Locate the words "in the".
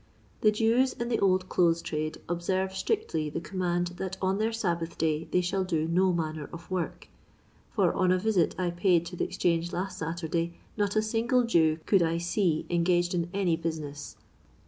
0.93-1.19